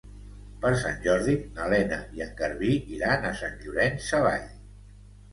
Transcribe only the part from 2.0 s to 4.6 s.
i en Garbí iran a Sant Llorenç Savall.